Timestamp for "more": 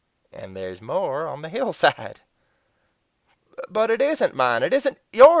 0.81-1.27